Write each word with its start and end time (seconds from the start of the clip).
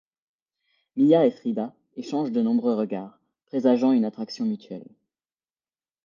Mia 0.95 1.27
et 1.27 1.29
Frida 1.29 1.75
échangent 1.95 2.31
de 2.31 2.41
nombreux 2.41 2.73
regards, 2.73 3.19
présageant 3.45 3.91
une 3.91 4.03
attraction 4.03 4.45
mutuelle. 4.45 4.89